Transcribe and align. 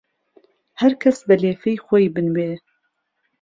ههر 0.79 0.93
کهس 1.01 1.19
به 1.27 1.35
لێفهی 1.41 1.81
خۆی 1.85 2.05
بنوێ 2.15 2.51